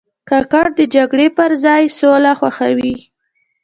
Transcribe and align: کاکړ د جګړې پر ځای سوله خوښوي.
کاکړ 0.29 0.65
د 0.79 0.81
جګړې 0.95 1.27
پر 1.37 1.51
ځای 1.63 1.83
سوله 1.99 2.31
خوښوي. 2.39 2.95